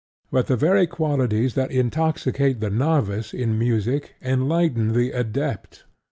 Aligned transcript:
But 0.31 0.47
the 0.47 0.55
very 0.55 0.87
qualities 0.87 1.53
that 1.53 1.69
intoxicate 1.69 2.59
the 2.59 2.71
novice 2.71 3.35
in 3.35 3.59
music 3.59 4.15
enlighten 4.23 4.93
the 4.93 5.11
adept. 5.11 5.83